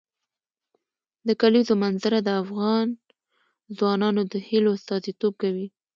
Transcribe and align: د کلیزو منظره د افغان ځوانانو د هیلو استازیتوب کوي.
د 1.27 1.29
کلیزو 1.41 1.73
منظره 1.83 2.19
د 2.23 2.29
افغان 2.41 2.87
ځوانانو 3.77 4.21
د 4.31 4.33
هیلو 4.47 4.69
استازیتوب 4.77 5.33
کوي. 5.41 5.67